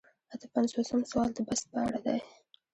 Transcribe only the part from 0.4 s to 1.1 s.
پنځوسم